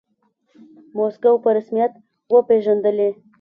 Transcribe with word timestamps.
موسکو 0.95 1.31
په 1.43 1.49
رسميت 1.57 1.91
وپیژندلې. 2.33 3.09